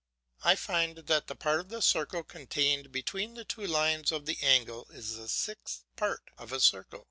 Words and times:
I 0.43 0.55
find 0.55 0.97
that 0.97 1.27
the 1.27 1.35
part 1.35 1.59
of 1.59 1.69
the 1.69 1.79
circle 1.79 2.23
contained 2.23 2.91
between 2.91 3.35
the 3.35 3.45
two 3.45 3.67
lines 3.67 4.11
of 4.11 4.25
the 4.25 4.39
angle 4.41 4.87
is 4.89 5.15
the 5.17 5.29
sixth 5.29 5.83
part 5.95 6.23
of 6.39 6.51
a 6.51 6.59
circle. 6.59 6.99